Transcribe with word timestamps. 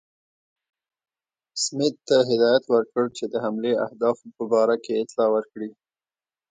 سمیت 1.63 1.95
ته 2.07 2.15
هدایت 2.29 2.63
ورکړ 2.69 3.05
چې 3.17 3.25
د 3.27 3.35
حملې 3.43 3.73
اهدافو 3.85 4.25
په 4.37 4.43
باره 4.51 4.75
کې 4.83 5.01
اطلاع 5.03 5.29
ورکړي. 5.35 5.69